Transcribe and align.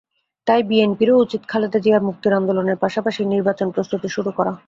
তাই 0.47 0.61
বিএনপিরও 0.69 1.21
উচিত 1.21 1.41
খালেদা 1.47 1.79
জিয়ার 1.83 2.03
মুক্তির 2.07 2.37
আন্দোলনের 2.39 2.81
পাশাপাশি 2.83 3.21
নির্বাচন 3.25 3.67
প্রস্তুতি 3.75 4.07
শুরু 4.15 4.31
করা। 4.37 4.53